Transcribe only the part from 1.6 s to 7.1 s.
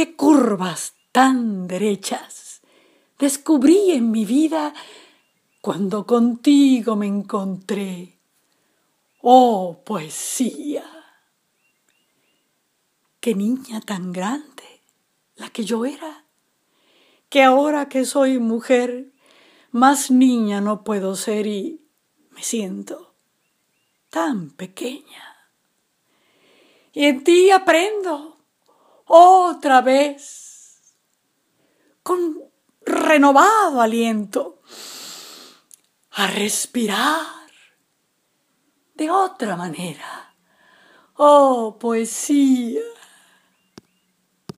derechas descubrí en mi vida cuando contigo me